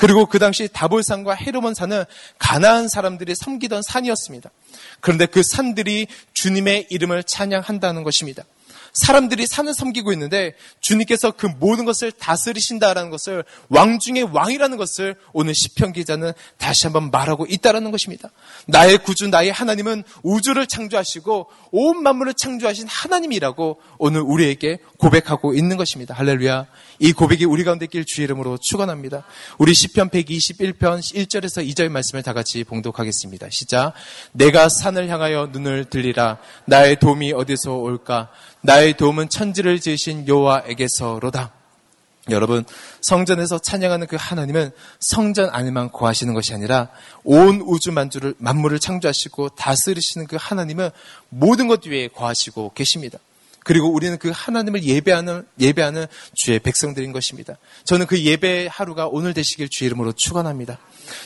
그리고 0.00 0.24
그 0.24 0.38
당시 0.38 0.66
다볼산과 0.66 1.34
헤르몬산은 1.34 2.04
가나안 2.38 2.88
사람들이 2.88 3.34
섬기던 3.34 3.82
산이었습니다. 3.82 4.50
그런데 5.00 5.26
그 5.26 5.42
산들이 5.42 6.06
주님의 6.32 6.86
이름을 6.88 7.22
찬양한다는 7.24 8.02
것입니다. 8.02 8.44
사람들이 8.92 9.46
산을 9.46 9.74
섬기고 9.74 10.12
있는데 10.12 10.54
주님께서 10.80 11.32
그 11.32 11.46
모든 11.46 11.84
것을 11.84 12.12
다스리신다라는 12.12 13.10
것을 13.10 13.44
왕 13.68 13.98
중의 13.98 14.24
왕이라는 14.32 14.76
것을 14.76 15.16
오늘 15.32 15.54
시편 15.54 15.92
기자는 15.92 16.32
다시 16.58 16.86
한번 16.86 17.10
말하고 17.10 17.46
있다라는 17.48 17.90
것입니다. 17.90 18.30
나의 18.66 18.98
구주 18.98 19.28
나의 19.28 19.52
하나님은 19.52 20.04
우주를 20.22 20.66
창조하시고 20.66 21.46
온 21.72 22.02
만물을 22.02 22.34
창조하신 22.34 22.86
하나님이라고 22.88 23.80
오늘 23.98 24.20
우리에게 24.20 24.78
고백하고 24.98 25.54
있는 25.54 25.76
것입니다. 25.76 26.14
할렐루야. 26.14 26.66
이 26.98 27.12
고백이 27.12 27.44
우리 27.44 27.64
가운데 27.64 27.86
낄 27.86 28.04
주의 28.04 28.24
이름으로 28.24 28.58
축원합니다. 28.60 29.24
우리 29.58 29.74
시편 29.74 30.10
121편 30.10 31.00
1절에서 31.00 31.66
2절 31.68 31.88
말씀을 31.88 32.22
다 32.22 32.32
같이 32.32 32.64
봉독하겠습니다. 32.64 33.48
시작. 33.50 33.94
내가 34.32 34.68
산을 34.68 35.08
향하여 35.08 35.48
눈을 35.52 35.86
들리라. 35.86 36.38
나의 36.66 36.98
도움이 36.98 37.32
어디서 37.32 37.74
올까? 37.74 38.30
나의 38.62 38.96
도움은 38.96 39.28
천지를 39.28 39.80
지으신 39.80 40.28
여호와에게서로다. 40.28 41.52
여러분 42.28 42.64
성전에서 43.00 43.58
찬양하는 43.58 44.06
그 44.06 44.16
하나님은 44.18 44.70
성전 45.00 45.48
안에만 45.50 45.90
거하시는 45.90 46.32
것이 46.34 46.52
아니라 46.52 46.88
온 47.24 47.62
우주 47.64 47.92
만주를 47.92 48.34
만물을 48.38 48.78
창조하시고 48.78 49.50
다스리시는 49.50 50.26
그 50.26 50.36
하나님은 50.38 50.90
모든 51.30 51.66
것 51.66 51.86
위에 51.86 52.08
거하시고 52.08 52.72
계십니다. 52.74 53.18
그리고 53.64 53.88
우리는 53.92 54.18
그 54.18 54.30
하나님을 54.32 54.84
예배하는 54.84 55.46
예배하는 55.58 56.06
주의 56.34 56.58
백성들인 56.58 57.12
것입니다. 57.12 57.56
저는 57.84 58.06
그 58.06 58.20
예배 58.20 58.68
하루가 58.70 59.06
오늘 59.06 59.34
되시길 59.34 59.68
주의 59.70 59.86
이름으로 59.86 60.12
축원합니다. 60.16 60.78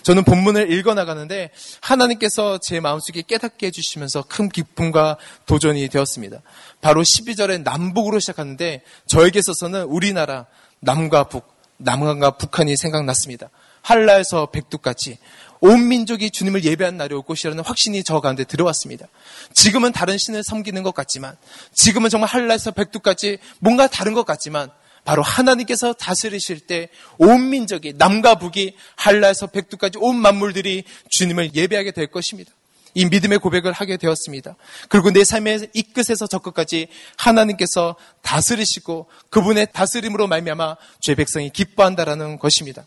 저는 0.02 0.24
본문을 0.24 0.72
읽어 0.72 0.94
나가는데 0.94 1.50
하나님께서 1.80 2.58
제 2.58 2.80
마음속에 2.80 3.22
깨닫게 3.22 3.66
해 3.66 3.70
주시면서 3.70 4.22
큰 4.28 4.48
기쁨과 4.48 5.16
도전이 5.46 5.88
되었습니다. 5.88 6.40
바로 6.80 7.02
12절에 7.02 7.62
남북으로 7.62 8.20
시작하는데 8.20 8.82
저에게 9.06 9.38
있어서는 9.38 9.84
우리나라 9.84 10.46
남과 10.80 11.24
북, 11.24 11.46
남한과 11.78 12.32
북한이 12.32 12.76
생각났습니다. 12.76 13.50
한라에서 13.82 14.46
백두까지 14.46 15.18
온 15.60 15.88
민족이 15.88 16.30
주님을 16.30 16.64
예배한 16.64 16.98
날이 16.98 17.14
올 17.14 17.22
것이라는 17.22 17.64
확신이 17.64 18.04
저 18.04 18.20
가운데 18.20 18.44
들어왔습니다. 18.44 19.06
지금은 19.54 19.92
다른 19.92 20.18
신을 20.18 20.42
섬기는 20.44 20.82
것 20.82 20.94
같지만, 20.94 21.36
지금은 21.72 22.10
정말 22.10 22.28
한라에서 22.28 22.70
백두까지 22.72 23.38
뭔가 23.60 23.86
다른 23.86 24.12
것 24.12 24.26
같지만, 24.26 24.70
바로 25.04 25.22
하나님께서 25.22 25.92
다스리실 25.92 26.60
때 26.60 26.88
온 27.18 27.50
민족이 27.50 27.94
남과 27.96 28.36
북이 28.36 28.74
한라에서 28.96 29.46
백두까지 29.48 29.98
온 29.98 30.16
만물들이 30.16 30.84
주님을 31.10 31.54
예배하게 31.54 31.92
될 31.92 32.06
것입니다. 32.08 32.52
이 32.94 33.06
믿음의 33.06 33.40
고백을 33.40 33.72
하게 33.72 33.96
되었습니다. 33.96 34.54
그리고 34.88 35.10
내 35.10 35.24
삶의 35.24 35.68
이 35.74 35.82
끝에서 35.82 36.26
저 36.28 36.38
끝까지 36.38 36.86
하나님께서 37.16 37.96
다스리시고 38.22 39.08
그분의 39.30 39.68
다스림으로 39.72 40.28
말미암아 40.28 40.76
죄 41.00 41.14
백성이 41.14 41.50
기뻐한다라는 41.50 42.38
것입니다. 42.38 42.86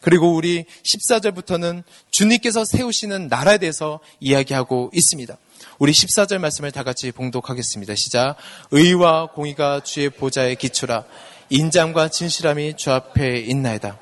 그리고 0.00 0.34
우리 0.34 0.64
14절부터는 0.84 1.82
주님께서 2.10 2.64
세우시는 2.64 3.28
나라에 3.28 3.58
대해서 3.58 4.00
이야기하고 4.20 4.90
있습니다. 4.92 5.36
우리 5.78 5.92
14절 5.92 6.38
말씀을 6.38 6.72
다 6.72 6.82
같이 6.82 7.12
봉독하겠습니다. 7.12 7.94
시작. 7.94 8.36
의와 8.70 9.26
공의가 9.26 9.80
주의 9.82 10.08
보좌에 10.10 10.54
기초라. 10.54 11.04
인장과 11.50 12.08
진실함이 12.08 12.76
주 12.76 12.90
앞에 12.92 13.40
있나이다. 13.40 13.98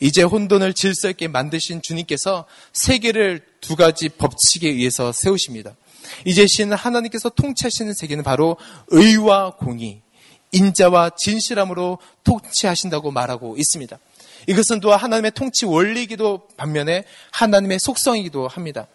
이제 0.00 0.22
혼돈을 0.22 0.72
질서 0.72 1.10
있게 1.10 1.28
만드신 1.28 1.82
주님께서 1.82 2.46
세계를 2.72 3.42
두 3.60 3.76
가지 3.76 4.08
법칙에 4.08 4.68
의해서 4.68 5.12
세우십니다. 5.12 5.74
이제 6.24 6.46
신 6.46 6.72
하나님께서 6.72 7.28
통치하시는 7.28 7.92
세계는 7.94 8.24
바로 8.24 8.56
의와 8.88 9.56
공의, 9.56 10.00
인자와 10.52 11.10
진실함으로 11.16 11.98
통치하신다고 12.24 13.10
말하고 13.10 13.56
있습니다. 13.58 13.98
이것은 14.46 14.80
또한 14.80 14.98
하나님의 15.00 15.32
통치 15.32 15.66
원리이기도 15.66 16.48
반면에 16.56 17.04
하나님의 17.32 17.78
속성이기도 17.80 18.48
합니다. 18.48 18.86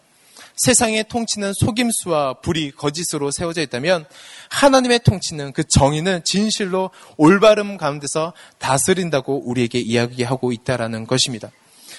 세상의 0.56 1.04
통치는 1.08 1.52
속임수와 1.52 2.40
불이 2.40 2.72
거짓으로 2.72 3.30
세워져 3.30 3.60
있다면 3.62 4.06
하나님의 4.48 5.00
통치는 5.00 5.52
그 5.52 5.64
정의는 5.64 6.24
진실로 6.24 6.90
올바름 7.16 7.76
가운데서 7.76 8.32
다스린다고 8.58 9.48
우리에게 9.48 9.78
이야기하고 9.78 10.52
있다라는 10.52 11.06
것입니다. 11.06 11.50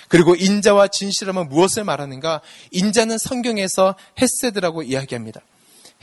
그리고 0.10 0.36
인자와 0.36 0.88
진실함은 0.88 1.50
무엇을 1.50 1.84
말하는가? 1.84 2.42
인자는 2.72 3.18
성경에서 3.18 3.96
헤세드라고 4.20 4.84
이야기합니다. 4.84 5.42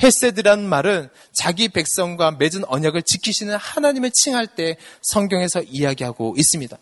헤세드란 0.02 0.68
말은 0.68 1.08
자기 1.32 1.68
백성과 1.68 2.32
맺은 2.32 2.64
언약을 2.66 3.02
지키시는 3.02 3.56
하나님을 3.56 4.10
칭할 4.12 4.48
때 4.48 4.76
성경에서 5.02 5.62
이야기하고 5.62 6.34
있습니다. 6.36 6.76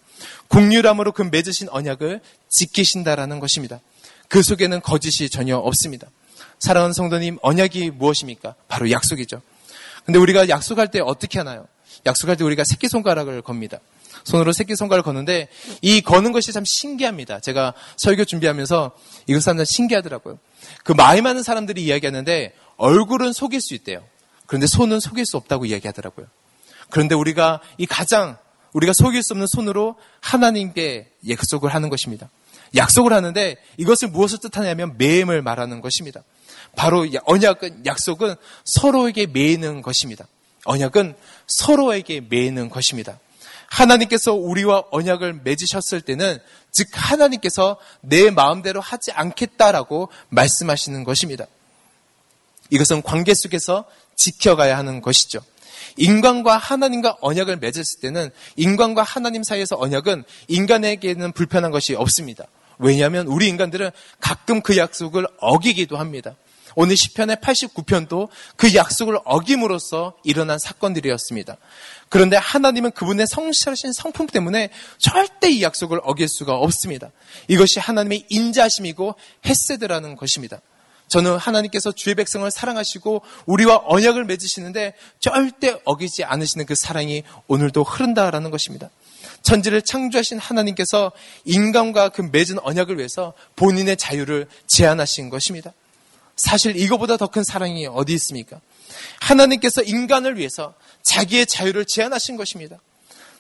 긍휼함으로 0.49 1.13
그 1.13 1.23
맺으신 1.23 1.69
언약을 1.71 2.21
지키신다라는 2.49 3.39
것입니다. 3.39 3.81
그 4.33 4.43
속에는 4.43 4.81
거짓이 4.81 5.29
전혀 5.29 5.59
없습니다. 5.59 6.09
사랑하는 6.59 6.95
성도님, 6.95 7.37
언약이 7.43 7.91
무엇입니까? 7.91 8.55
바로 8.67 8.91
약속이죠. 8.91 9.43
근데 10.07 10.19
우리가 10.19 10.49
약속할 10.49 10.91
때 10.91 11.01
어떻게 11.01 11.39
하나요? 11.39 11.67
약속할 12.07 12.39
때 12.39 12.45
우리가 12.45 12.65
새끼손가락을 12.65 13.43
겁니다. 13.43 13.77
손으로 14.25 14.53
새끼손가락을 14.53 15.05
거는데 15.05 15.49
이 15.83 16.01
거는 16.01 16.33
것이 16.33 16.51
참 16.51 16.65
신기합니다. 16.65 17.41
제가 17.41 17.75
설교 17.99 18.25
준비하면서 18.25 18.93
이것 19.27 19.43
사람들 19.43 19.67
신기하더라고요. 19.67 20.39
그 20.83 20.93
마이 20.93 21.21
많은 21.21 21.43
사람들이 21.43 21.85
이야기하는데 21.85 22.55
얼굴은 22.79 23.35
속일 23.35 23.61
수 23.61 23.75
있대요. 23.75 24.03
그런데 24.47 24.67
손은 24.67 25.01
속일 25.01 25.27
수 25.27 25.37
없다고 25.37 25.67
이야기하더라고요. 25.67 26.27
그런데 26.89 27.15
우리가 27.15 27.61
이 27.77 27.85
가장 27.85 28.39
우리가 28.73 28.95
속일 28.95 29.23
수 29.23 29.35
없는 29.35 29.47
손으로 29.47 29.97
하나님께 30.21 31.11
약속을 31.29 31.75
하는 31.75 31.91
것입니다. 31.91 32.31
약속을 32.75 33.13
하는데 33.13 33.57
이것을 33.77 34.09
무엇을 34.09 34.39
뜻하냐면 34.39 34.95
매임을 34.99 35.43
말하는 35.43 35.81
것입니다. 35.81 36.23
바로 36.77 37.07
언약은 37.25 37.85
약속은 37.87 38.35
서로에게 38.65 39.27
매이는 39.27 39.83
것입니다. 39.83 40.27
언약은 40.65 41.15
서로에게 41.47 42.23
매이는 42.29 42.71
것입니다. 42.71 43.19
하나님께서 43.69 44.35
우리와 44.35 44.85
언약을 44.91 45.41
맺으셨을 45.45 46.03
때는 46.03 46.39
즉 46.73 46.89
하나님께서 46.93 47.79
내 48.01 48.31
마음대로 48.31 48.81
하지 48.81 49.13
않겠다라고 49.13 50.11
말씀하시는 50.29 51.05
것입니다. 51.05 51.47
이것은 52.71 53.03
관계 53.03 53.33
속에서 53.35 53.85
지켜가야 54.17 54.77
하는 54.77 55.01
것이죠. 55.01 55.41
인간과 55.97 56.57
하나님과 56.57 57.19
언약을 57.21 57.59
맺었을 57.59 58.01
때는 58.01 58.31
인간과 58.57 59.03
하나님 59.03 59.43
사이에서 59.43 59.77
언약은 59.79 60.25
인간에게는 60.49 61.33
불편한 61.33 61.71
것이 61.71 61.95
없습니다. 61.95 62.47
왜냐하면 62.83 63.27
우리 63.27 63.49
인간들은 63.49 63.91
가끔 64.21 64.61
그 64.61 64.77
약속을 64.77 65.27
어기기도 65.39 65.97
합니다. 65.97 66.35
오늘 66.75 66.97
시편의 66.97 67.37
89편도 67.37 68.29
그 68.57 68.75
약속을 68.75 69.19
어김으로써 69.25 70.15
일어난 70.25 70.59
사건들이었습니다. 70.59 71.57
그런데 72.09 72.37
하나님은 72.37 72.93
그분의 72.93 73.27
성실하신 73.27 73.93
성품 73.93 74.27
때문에 74.27 74.71
절대 74.99 75.51
이 75.51 75.63
약속을 75.63 76.01
어길 76.03 76.29
수가 76.29 76.55
없습니다. 76.55 77.11
이것이 77.49 77.81
하나님의 77.81 78.27
인자심이고 78.29 79.15
햇세드라는 79.47 80.17
것입니다. 80.17 80.61
저는 81.09 81.37
하나님께서 81.37 81.93
주의 81.93 82.15
백성을 82.15 82.51
사랑하시고 82.51 83.23
우리와 83.45 83.83
언약을 83.85 84.25
맺으시는데 84.25 84.95
절대 85.21 85.79
어기지 85.85 86.25
않으시는 86.25 86.65
그 86.65 86.75
사랑이 86.75 87.23
오늘도 87.49 87.83
흐른다라는 87.83 88.51
것입니다. 88.51 88.89
천지를 89.43 89.83
창조하신 89.83 90.39
하나님께서 90.39 91.13
인간과 91.45 92.09
그 92.09 92.23
맺은 92.23 92.59
언약을 92.61 92.99
위해서 92.99 93.33
본인의 93.57 93.97
자유를 93.97 94.47
제한하신 94.67 95.31
것입니다. 95.31 95.73
사실 96.37 96.77
이거보다 96.77 97.17
더 97.17 97.27
큰 97.27 97.45
사랑이 97.45 97.87
어디 97.87 98.15
있습니까? 98.15 98.61
하나님께서 99.21 99.83
인간을 99.83 100.39
위해서 100.39 100.75
자기의 101.03 101.47
자유를 101.47 101.85
제한하신 101.87 102.37
것입니다. 102.37 102.79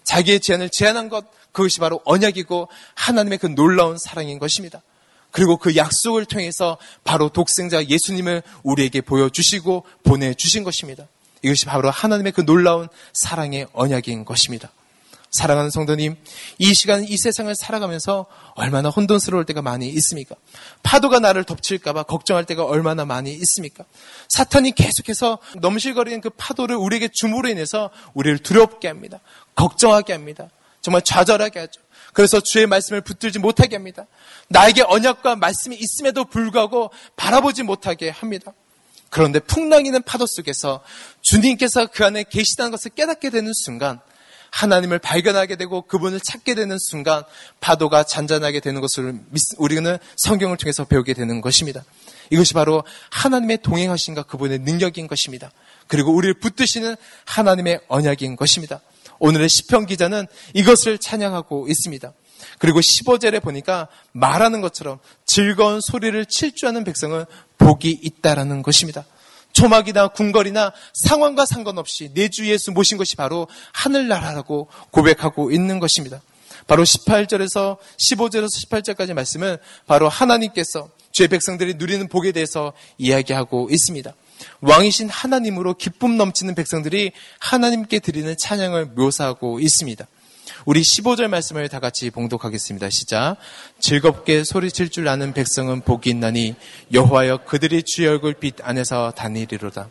자기의 0.04 0.40
제한을 0.40 0.70
제한한 0.70 1.08
것, 1.08 1.24
그것이 1.52 1.78
바로 1.78 2.00
언약이고 2.04 2.68
하나님의 2.94 3.38
그 3.38 3.46
놀라운 3.46 3.96
사랑인 3.98 4.38
것입니다. 4.38 4.82
그리고 5.30 5.56
그 5.56 5.76
약속을 5.76 6.26
통해서 6.26 6.78
바로 7.04 7.28
독생자 7.28 7.84
예수님을 7.84 8.42
우리에게 8.62 9.00
보여주시고 9.00 9.84
보내주신 10.04 10.64
것입니다. 10.64 11.08
이것이 11.42 11.64
바로 11.66 11.90
하나님의 11.90 12.32
그 12.32 12.44
놀라운 12.44 12.88
사랑의 13.14 13.66
언약인 13.72 14.24
것입니다. 14.24 14.70
사랑하는 15.32 15.70
성도님, 15.70 16.14
이 16.58 16.74
시간 16.74 17.04
이 17.04 17.16
세상을 17.16 17.54
살아가면서 17.54 18.26
얼마나 18.54 18.90
혼돈스러울 18.90 19.46
때가 19.46 19.62
많이 19.62 19.88
있습니까? 19.88 20.36
파도가 20.82 21.20
나를 21.20 21.44
덮칠까봐 21.44 22.02
걱정할 22.02 22.44
때가 22.44 22.64
얼마나 22.64 23.06
많이 23.06 23.32
있습니까? 23.32 23.84
사탄이 24.28 24.72
계속해서 24.72 25.38
넘실거리는 25.58 26.20
그 26.20 26.28
파도를 26.28 26.76
우리에게 26.76 27.08
주므로 27.10 27.48
인해서 27.48 27.90
우리를 28.12 28.40
두렵게 28.40 28.88
합니다. 28.88 29.20
걱정하게 29.54 30.12
합니다. 30.12 30.50
정말 30.82 31.00
좌절하게 31.02 31.60
하죠. 31.60 31.80
그래서 32.12 32.40
주의 32.40 32.66
말씀을 32.66 33.00
붙들지 33.00 33.38
못하게 33.38 33.76
합니다. 33.76 34.06
나에게 34.48 34.82
언약과 34.82 35.36
말씀이 35.36 35.74
있음에도 35.76 36.26
불구하고 36.26 36.90
바라보지 37.16 37.62
못하게 37.62 38.10
합니다. 38.10 38.52
그런데 39.08 39.40
풍랑이는 39.40 40.02
파도 40.02 40.26
속에서 40.26 40.82
주님께서 41.22 41.86
그 41.86 42.04
안에 42.04 42.24
계시다는 42.24 42.70
것을 42.70 42.90
깨닫게 42.90 43.30
되는 43.30 43.50
순간 43.54 44.00
하나님을 44.52 44.98
발견하게 44.98 45.56
되고 45.56 45.82
그분을 45.82 46.20
찾게 46.20 46.54
되는 46.54 46.76
순간 46.78 47.24
파도가 47.60 48.04
잔잔하게 48.04 48.60
되는 48.60 48.80
것을 48.80 49.18
우리는 49.58 49.98
성경을 50.16 50.58
통해서 50.58 50.84
배우게 50.84 51.14
되는 51.14 51.40
것입니다. 51.40 51.82
이것이 52.30 52.54
바로 52.54 52.84
하나님의 53.10 53.58
동행하신가 53.62 54.24
그분의 54.24 54.60
능력인 54.60 55.08
것입니다. 55.08 55.50
그리고 55.88 56.14
우리를 56.14 56.34
붙드시는 56.34 56.96
하나님의 57.24 57.80
언약인 57.88 58.36
것입니다. 58.36 58.80
오늘의 59.18 59.48
시편 59.48 59.86
기자는 59.86 60.26
이것을 60.54 60.98
찬양하고 60.98 61.66
있습니다. 61.68 62.12
그리고 62.58 62.80
15절에 62.80 63.42
보니까 63.42 63.88
말하는 64.12 64.60
것처럼 64.60 64.98
즐거운 65.24 65.80
소리를 65.80 66.24
칠 66.26 66.52
줄 66.54 66.68
아는 66.68 66.84
백성은 66.84 67.24
복이 67.58 68.00
있다라는 68.02 68.62
것입니다. 68.62 69.04
초막이나 69.52 70.08
궁궐이나 70.08 70.72
상황과 70.94 71.46
상관없이 71.46 72.10
내 72.14 72.28
주 72.28 72.48
예수 72.48 72.72
모신 72.72 72.96
것이 72.96 73.14
바로 73.16 73.46
하늘나라라고 73.72 74.68
고백하고 74.90 75.50
있는 75.50 75.78
것입니다. 75.80 76.22
바로 76.66 76.82
18절에서 76.84 77.76
15절에서 77.98 78.68
18절까지 78.68 79.12
말씀은 79.12 79.58
바로 79.86 80.08
하나님께서 80.08 80.88
주의 81.10 81.28
백성들이 81.28 81.74
누리는 81.74 82.08
복에 82.08 82.32
대해서 82.32 82.72
이야기하고 82.96 83.68
있습니다. 83.70 84.14
왕이신 84.62 85.08
하나님으로 85.10 85.74
기쁨 85.74 86.16
넘치는 86.16 86.54
백성들이 86.54 87.12
하나님께 87.38 87.98
드리는 87.98 88.34
찬양을 88.36 88.86
묘사하고 88.86 89.60
있습니다. 89.60 90.06
우리 90.64 90.82
15절 90.82 91.28
말씀을 91.28 91.68
다 91.68 91.80
같이 91.80 92.10
봉독하겠습니다. 92.10 92.90
시작. 92.90 93.36
즐겁게 93.78 94.44
소리칠 94.44 94.90
줄 94.90 95.08
아는 95.08 95.32
백성은 95.32 95.82
복이 95.82 96.10
있나니 96.10 96.54
여호와여 96.92 97.44
그들이 97.44 97.82
주의 97.82 98.08
얼굴 98.08 98.34
빛 98.34 98.56
안에서 98.62 99.12
다니리로다. 99.12 99.88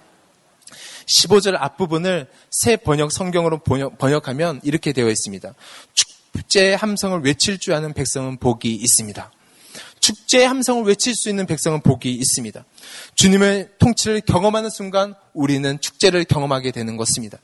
15절 1.18 1.56
앞부분을 1.60 2.28
새 2.50 2.78
번역 2.78 3.12
성경으로 3.12 3.60
번역, 3.60 4.28
하면 4.28 4.60
이렇게 4.64 4.94
되어 4.94 5.10
있습니다. 5.10 5.54
축제 5.94 6.74
함성을 6.74 7.22
외칠 7.22 7.58
줄 7.58 7.74
아는 7.74 7.94
백성은 7.94 8.38
복이 8.38 8.74
있습니다. 8.74 9.32
축제의 10.02 10.48
함성을 10.48 10.84
외칠 10.84 11.16
수 11.16 11.30
있는 11.30 11.46
백성은 11.46 11.82
복이 11.82 12.12
있습니다. 12.12 12.66
주님의 13.16 13.70
통치를 13.80 14.22
경험하는 14.22 14.70
순간 14.70 15.14
우리는 15.34 15.80
축제를 15.80 16.26
경험하게 16.26 16.72
되는 16.72 16.98
것입니다. 16.98 17.38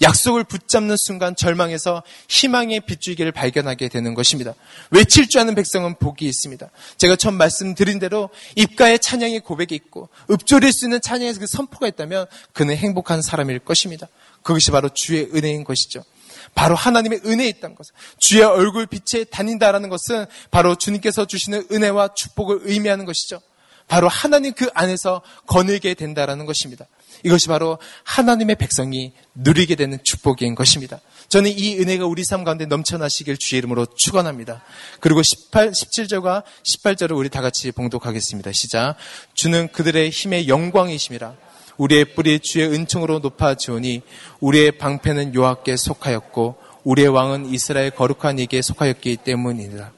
약속을 0.00 0.44
붙잡는 0.44 0.96
순간 0.96 1.36
절망에서 1.36 2.02
희망의 2.28 2.80
빗줄기를 2.86 3.32
발견하게 3.32 3.88
되는 3.88 4.14
것입니다. 4.14 4.54
외칠 4.90 5.28
줄 5.28 5.40
아는 5.40 5.54
백성은 5.54 5.96
복이 5.98 6.24
있습니다. 6.24 6.70
제가 6.96 7.16
처음 7.16 7.34
말씀드린 7.34 7.98
대로 7.98 8.30
입가에 8.54 8.96
찬양의 8.96 9.40
고백이 9.40 9.74
있고 9.74 10.08
읊조릴 10.30 10.72
수 10.72 10.86
있는 10.86 11.00
찬양의 11.00 11.34
그 11.34 11.46
선포가 11.46 11.88
있다면 11.88 12.26
그는 12.52 12.76
행복한 12.76 13.22
사람일 13.22 13.58
것입니다. 13.58 14.08
그것이 14.42 14.70
바로 14.70 14.88
주의 14.94 15.28
은혜인 15.34 15.64
것이죠. 15.64 16.04
바로 16.54 16.74
하나님의 16.74 17.22
은혜에 17.24 17.48
있다는 17.48 17.76
것은 17.76 17.94
주의 18.18 18.42
얼굴 18.42 18.86
빛에 18.86 19.24
다닌다라는 19.24 19.88
것은 19.88 20.26
바로 20.50 20.76
주님께서 20.76 21.26
주시는 21.26 21.66
은혜와 21.72 22.14
축복을 22.14 22.60
의미하는 22.62 23.04
것이죠. 23.04 23.40
바로 23.86 24.08
하나님 24.08 24.54
그 24.54 24.70
안에서 24.74 25.22
거느게 25.46 25.94
된다라는 25.94 26.46
것입니다. 26.46 26.86
이것이 27.22 27.48
바로 27.48 27.78
하나님의 28.04 28.56
백성이 28.56 29.12
누리게 29.34 29.74
되는 29.74 29.98
축복인 30.02 30.54
것입니다. 30.54 31.00
저는 31.28 31.50
이 31.50 31.78
은혜가 31.78 32.06
우리 32.06 32.24
삶 32.24 32.44
가운데 32.44 32.66
넘쳐나시길 32.66 33.36
주의 33.38 33.58
이름으로 33.58 33.86
축원합니다. 33.96 34.62
그리고 35.00 35.22
18, 35.22 35.72
17절과 35.72 36.44
18절을 36.64 37.16
우리 37.16 37.28
다 37.28 37.40
같이 37.40 37.72
봉독하겠습니다. 37.72 38.52
시작. 38.52 38.96
주는 39.34 39.68
그들의 39.72 40.10
힘의 40.10 40.48
영광이심이라. 40.48 41.34
우리의 41.76 42.14
뿌리 42.14 42.38
주의 42.40 42.66
은총으로 42.68 43.18
높아지오니 43.20 44.02
우리의 44.40 44.72
방패는 44.72 45.34
요하께 45.34 45.76
속하였고 45.76 46.56
우리의 46.84 47.08
왕은 47.08 47.46
이스라엘 47.46 47.90
거룩한 47.90 48.38
이에게 48.38 48.62
속하였기 48.62 49.16
때문이니라. 49.18 49.90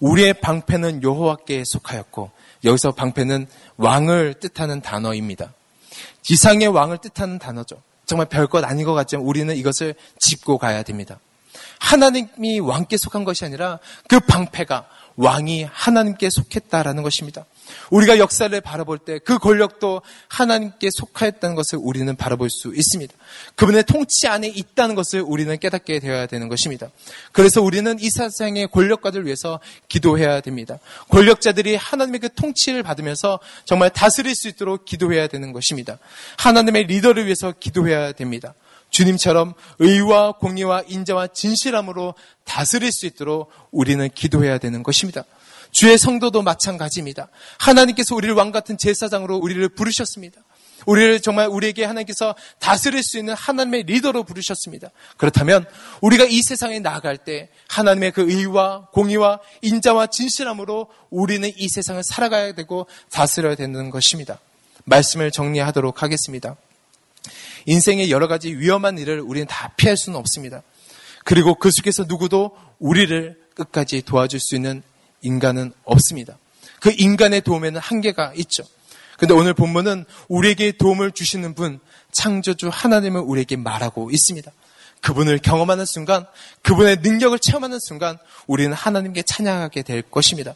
우리의 0.00 0.34
방패는 0.34 1.02
여호와께 1.02 1.62
속하였고 1.64 2.30
여기서 2.64 2.92
방패는 2.92 3.46
왕을 3.76 4.34
뜻하는 4.40 4.80
단어입니다. 4.80 5.52
지상의 6.22 6.68
왕을 6.68 6.98
뜻하는 6.98 7.38
단어죠. 7.38 7.80
정말 8.04 8.26
별것 8.26 8.64
아닌 8.64 8.84
것 8.84 8.94
같지만 8.94 9.24
우리는 9.24 9.54
이것을 9.56 9.94
짚고 10.18 10.58
가야 10.58 10.82
됩니다. 10.82 11.18
하나님이 11.78 12.60
왕께 12.60 12.96
속한 12.96 13.24
것이 13.24 13.44
아니라 13.44 13.78
그 14.08 14.20
방패가 14.20 14.86
왕이 15.16 15.64
하나님께 15.64 16.28
속했다라는 16.30 17.02
것입니다. 17.02 17.44
우리가 17.90 18.18
역사를 18.18 18.60
바라볼 18.60 18.98
때 18.98 19.12
그 19.24 19.38
권력도 19.38 20.02
하나님께 20.28 20.88
속하였다는 20.92 21.54
것을 21.56 21.78
우리는 21.80 22.14
바라볼 22.16 22.50
수 22.50 22.74
있습니다. 22.74 23.14
그분의 23.54 23.84
통치 23.84 24.26
안에 24.28 24.48
있다는 24.48 24.94
것을 24.94 25.20
우리는 25.20 25.56
깨닫게 25.58 26.00
되어야 26.00 26.26
되는 26.26 26.48
것입니다. 26.48 26.90
그래서 27.32 27.62
우리는 27.62 27.96
이 28.00 28.10
세상의 28.10 28.68
권력가들 28.68 29.26
위해서 29.26 29.60
기도해야 29.88 30.40
됩니다. 30.40 30.78
권력자들이 31.10 31.76
하나님의 31.76 32.20
그 32.20 32.34
통치를 32.34 32.82
받으면서 32.82 33.38
정말 33.64 33.90
다스릴 33.90 34.34
수 34.34 34.48
있도록 34.48 34.84
기도해야 34.84 35.26
되는 35.28 35.52
것입니다. 35.52 35.98
하나님의 36.38 36.84
리더를 36.84 37.24
위해서 37.24 37.52
기도해야 37.58 38.12
됩니다. 38.12 38.54
주님처럼 38.90 39.54
의와 39.78 40.32
공의와 40.32 40.82
인자와 40.86 41.28
진실함으로 41.28 42.14
다스릴 42.44 42.92
수 42.92 43.06
있도록 43.06 43.50
우리는 43.70 44.06
기도해야 44.14 44.58
되는 44.58 44.82
것입니다. 44.82 45.24
주의 45.72 45.98
성도도 45.98 46.42
마찬가지입니다. 46.42 47.28
하나님께서 47.58 48.14
우리를 48.14 48.34
왕 48.34 48.52
같은 48.52 48.78
제사장으로 48.78 49.38
우리를 49.38 49.68
부르셨습니다. 49.70 50.40
우리를 50.86 51.20
정말 51.20 51.48
우리에게 51.48 51.84
하나님께서 51.84 52.34
다스릴 52.58 53.02
수 53.02 53.18
있는 53.18 53.34
하나님의 53.34 53.84
리더로 53.84 54.24
부르셨습니다. 54.24 54.90
그렇다면 55.16 55.64
우리가 56.00 56.24
이 56.24 56.42
세상에 56.42 56.80
나아갈 56.80 57.16
때 57.16 57.48
하나님의 57.68 58.12
그 58.12 58.30
의와 58.30 58.88
공의와 58.92 59.40
인자와 59.62 60.08
진실함으로 60.08 60.88
우리는 61.10 61.50
이 61.56 61.68
세상을 61.68 62.02
살아가야 62.02 62.54
되고 62.54 62.86
다스려야 63.10 63.54
되는 63.54 63.90
것입니다. 63.90 64.38
말씀을 64.84 65.30
정리하도록 65.30 66.02
하겠습니다. 66.02 66.56
인생의 67.66 68.10
여러 68.10 68.26
가지 68.26 68.54
위험한 68.54 68.98
일을 68.98 69.20
우리는 69.20 69.46
다 69.46 69.72
피할 69.76 69.96
수는 69.96 70.18
없습니다. 70.18 70.62
그리고 71.24 71.54
그 71.54 71.70
속에서 71.70 72.04
누구도 72.08 72.56
우리를 72.80 73.40
끝까지 73.54 74.02
도와줄 74.02 74.40
수 74.40 74.56
있는 74.56 74.82
인간은 75.22 75.72
없습니다. 75.84 76.38
그 76.80 76.92
인간의 76.96 77.42
도움에는 77.42 77.80
한계가 77.80 78.32
있죠. 78.36 78.64
근데 79.18 79.34
오늘 79.34 79.54
본문은 79.54 80.04
우리에게 80.28 80.72
도움을 80.72 81.12
주시는 81.12 81.54
분, 81.54 81.80
창조주 82.12 82.70
하나님을 82.72 83.20
우리에게 83.20 83.56
말하고 83.56 84.10
있습니다. 84.10 84.50
그분을 85.00 85.38
경험하는 85.38 85.84
순간, 85.84 86.26
그분의 86.62 86.98
능력을 87.02 87.36
체험하는 87.38 87.78
순간, 87.80 88.18
우리는 88.46 88.72
하나님께 88.72 89.22
찬양하게 89.22 89.82
될 89.82 90.02
것입니다. 90.02 90.54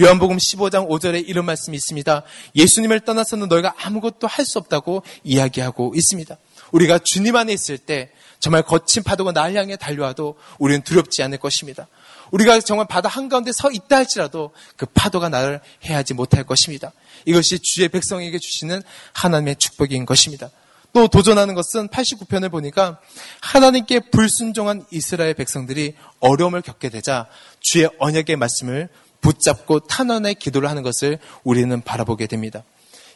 요한복음 0.00 0.36
15장 0.36 0.88
5절에 0.88 1.26
이런 1.26 1.46
말씀이 1.46 1.74
있습니다. 1.76 2.22
예수님을 2.54 3.00
떠나서는 3.00 3.48
너희가 3.48 3.74
아무것도 3.78 4.26
할 4.26 4.44
수 4.44 4.58
없다고 4.58 5.02
이야기하고 5.24 5.92
있습니다. 5.94 6.36
우리가 6.72 7.00
주님 7.02 7.36
안에 7.36 7.52
있을 7.52 7.78
때 7.78 8.10
정말 8.38 8.62
거친 8.62 9.02
파도가 9.02 9.32
날 9.32 9.56
향해 9.56 9.76
달려와도 9.76 10.36
우리는 10.58 10.82
두렵지 10.82 11.22
않을 11.22 11.38
것입니다. 11.38 11.88
우리가 12.30 12.60
정말 12.60 12.86
바다 12.86 13.08
한가운데 13.08 13.52
서 13.52 13.70
있다 13.70 13.96
할지라도 13.96 14.52
그 14.76 14.86
파도가 14.86 15.28
나를 15.28 15.60
해하지 15.84 16.14
못할 16.14 16.44
것입니다. 16.44 16.92
이것이 17.24 17.58
주의 17.60 17.88
백성에게 17.88 18.38
주시는 18.38 18.82
하나님의 19.12 19.56
축복인 19.56 20.06
것입니다. 20.06 20.50
또 20.92 21.08
도전하는 21.08 21.54
것은 21.54 21.88
89편을 21.88 22.50
보니까 22.50 22.98
하나님께 23.40 24.10
불순종한 24.10 24.86
이스라엘 24.90 25.34
백성들이 25.34 25.94
어려움을 26.20 26.62
겪게 26.62 26.88
되자 26.88 27.26
주의 27.60 27.88
언약의 27.98 28.36
말씀을 28.36 28.88
붙잡고 29.20 29.80
탄원의 29.80 30.36
기도를 30.36 30.70
하는 30.70 30.82
것을 30.82 31.18
우리는 31.44 31.82
바라보게 31.82 32.26
됩니다. 32.26 32.64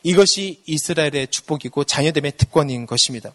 이것이 0.03 0.63
이스라엘의 0.67 1.29
축복이고 1.29 1.85
자녀됨의 1.85 2.33
특권인 2.37 2.87
것입니다. 2.87 3.33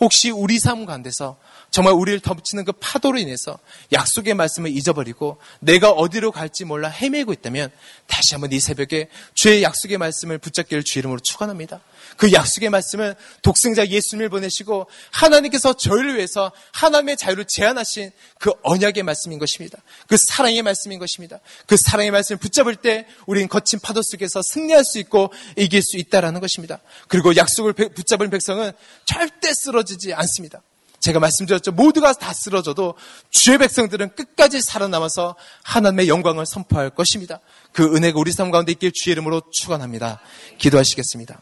혹시 0.00 0.30
우리 0.30 0.58
삶 0.58 0.86
가운데서 0.86 1.36
정말 1.70 1.94
우리를 1.94 2.20
덮치는 2.20 2.64
그 2.64 2.72
파도로 2.72 3.18
인해서 3.18 3.58
약속의 3.92 4.34
말씀을 4.34 4.70
잊어버리고 4.70 5.38
내가 5.60 5.90
어디로 5.90 6.32
갈지 6.32 6.64
몰라 6.64 6.88
헤매고 6.88 7.32
있다면 7.32 7.70
다시 8.06 8.34
한번 8.34 8.52
이 8.52 8.60
새벽에 8.60 9.08
주의 9.34 9.62
약속의 9.62 9.98
말씀을 9.98 10.38
붙잡기를 10.38 10.84
주 10.84 10.98
이름으로 10.98 11.20
축원합니다. 11.20 11.80
그 12.16 12.32
약속의 12.32 12.70
말씀은 12.70 13.14
독생자 13.42 13.86
예수님을 13.86 14.28
보내시고 14.28 14.86
하나님께서 15.10 15.74
저희를 15.74 16.16
위해서 16.16 16.52
하나님의 16.72 17.16
자유를 17.16 17.46
제안하신 17.48 18.10
그 18.38 18.52
언약의 18.62 19.02
말씀인 19.02 19.38
것입니다. 19.38 19.78
그 20.06 20.16
사랑의 20.28 20.62
말씀인 20.62 20.98
것입니다. 20.98 21.40
그 21.66 21.76
사랑의 21.78 22.10
말씀을 22.10 22.38
붙잡을 22.38 22.76
때 22.76 23.06
우리는 23.26 23.48
거친 23.48 23.78
파도 23.80 24.02
속에서 24.02 24.40
승리할 24.42 24.84
수 24.84 24.98
있고 24.98 25.32
이길 25.56 25.82
수 25.82 25.96
있다라는 25.96 26.40
것입니다. 26.40 26.80
그리고 27.08 27.36
약속을 27.36 27.72
붙잡은 27.72 28.30
백성은 28.30 28.72
절대 29.04 29.52
쓰러지지 29.52 30.14
않습니다. 30.14 30.62
제가 31.00 31.20
말씀드렸죠. 31.20 31.72
모두가 31.72 32.12
다 32.14 32.32
쓰러져도 32.32 32.94
주의 33.30 33.58
백성들은 33.58 34.16
끝까지 34.16 34.60
살아남아서 34.60 35.36
하나님의 35.62 36.08
영광을 36.08 36.46
선포할 36.46 36.90
것입니다. 36.90 37.40
그 37.72 37.94
은혜가 37.94 38.18
우리 38.18 38.32
삶 38.32 38.50
가운데 38.50 38.72
있길 38.72 38.90
주의 38.92 39.12
이름으로 39.12 39.42
축원합니다. 39.52 40.20
기도하시겠습니다. 40.58 41.40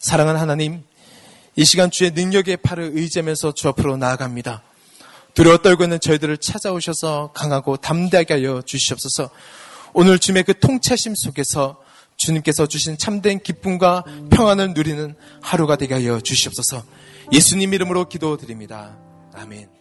사랑하는 0.00 0.40
하나님, 0.40 0.82
이 1.56 1.64
시간 1.64 1.90
주의 1.90 2.10
능력의 2.10 2.56
팔을 2.58 2.92
의지하면서 2.94 3.52
주 3.52 3.68
앞으로 3.68 3.98
나아갑니다. 3.98 4.62
두려워 5.34 5.58
떨고 5.58 5.84
있는 5.84 6.00
저희들을 6.00 6.38
찾아오셔서 6.38 7.32
강하고 7.34 7.76
담대하게 7.76 8.34
하여 8.34 8.62
주시옵소서. 8.62 9.28
오늘 9.92 10.18
주님의 10.18 10.44
그 10.44 10.58
통찰심 10.58 11.14
속에서 11.14 11.82
주님께서 12.16 12.66
주신 12.66 12.96
참된 12.96 13.40
기쁨과 13.40 14.04
평안을 14.30 14.72
누리는 14.72 15.14
하루가 15.42 15.76
되게 15.76 15.94
하여 15.94 16.18
주시옵소서. 16.20 16.82
예수님 17.32 17.74
이름으로 17.74 18.08
기도드립니다. 18.08 18.96
아멘. 19.34 19.79